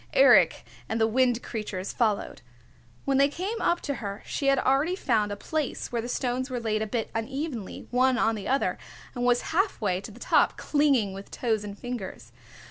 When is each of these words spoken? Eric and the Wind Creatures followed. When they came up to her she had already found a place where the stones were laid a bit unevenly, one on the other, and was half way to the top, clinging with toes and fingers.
Eric 0.15 0.65
and 0.89 0.99
the 0.99 1.05
Wind 1.05 1.43
Creatures 1.43 1.93
followed. 1.93 2.41
When 3.05 3.19
they 3.19 3.27
came 3.27 3.61
up 3.61 3.81
to 3.81 3.93
her 4.01 4.23
she 4.25 4.47
had 4.47 4.57
already 4.57 4.95
found 4.95 5.31
a 5.31 5.35
place 5.35 5.91
where 5.91 6.01
the 6.01 6.09
stones 6.09 6.49
were 6.49 6.59
laid 6.59 6.81
a 6.81 6.87
bit 6.87 7.11
unevenly, 7.13 7.85
one 7.91 8.17
on 8.17 8.33
the 8.33 8.47
other, 8.47 8.79
and 9.13 9.23
was 9.25 9.41
half 9.53 9.79
way 9.79 10.01
to 10.01 10.09
the 10.09 10.19
top, 10.19 10.57
clinging 10.57 11.13
with 11.13 11.29
toes 11.29 11.63
and 11.63 11.77
fingers. 11.77 12.31